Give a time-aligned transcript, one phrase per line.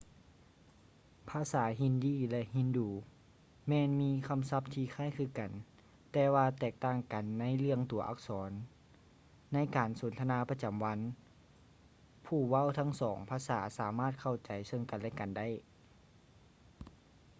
[1.29, 3.05] ພາສາຮິນດີ hindi ແລະ ອູດູ urdu
[3.69, 5.51] ແມ່ນມີຄຳສັບທີ່ຄ້າຍຄືກັນ
[6.11, 8.51] ແຕ່ວ່າແຕກຕ່າງກັນໃນເລື່ອງຕົວອັກສອນ;
[9.53, 10.99] ໃນການສົນທະນາປະຈຳວັນ
[12.25, 15.47] ຜູ້ເວົ້າທັງສອງພາສາສາມາດເຂົ້າໃຈເຊິ່ງກັນ ແລະ ກັນໄດ້